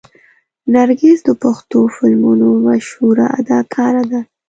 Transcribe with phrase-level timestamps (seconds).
[0.73, 4.21] نرګس د پښتو فلمونو مشهوره اداکاره ده.